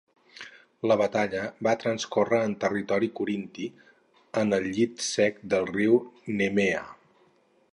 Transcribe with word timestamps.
La 0.91 0.95
batalla 1.01 1.41
va 1.67 1.73
transcórrer 1.83 2.39
en 2.45 2.55
territori 2.63 3.09
corinti, 3.19 3.67
en 4.43 4.55
el 4.59 4.65
llit 4.79 5.05
sec 5.09 5.37
del 5.53 5.69
riu 5.77 6.01
Nemea. 6.41 6.83